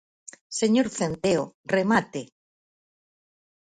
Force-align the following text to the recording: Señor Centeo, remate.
Señor 0.59 0.87
Centeo, 0.97 1.43
remate. 1.75 2.21